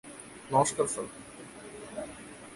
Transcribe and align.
নমস্কার, 0.51 0.85
স্যার। 0.87 1.07